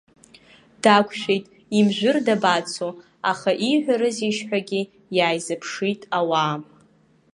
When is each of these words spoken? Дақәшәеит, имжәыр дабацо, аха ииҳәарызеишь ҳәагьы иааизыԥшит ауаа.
Дақәшәеит, 0.83 1.45
имжәыр 1.77 2.17
дабацо, 2.25 2.89
аха 3.31 3.51
ииҳәарызеишь 3.67 4.41
ҳәагьы 4.47 4.81
иааизыԥшит 5.17 6.01
ауаа. 6.17 6.55